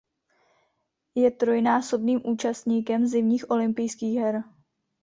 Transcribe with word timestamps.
Je 1.15 1.31
trojnásobným 1.31 2.21
účastníkem 2.25 3.05
zimních 3.07 3.51
olympijských 3.51 4.17
her. 4.17 4.43